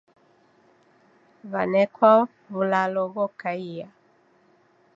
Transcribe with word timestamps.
W'anekwa 1.51 2.11
w'ulalo 2.55 3.03
ghokaia 3.13 3.87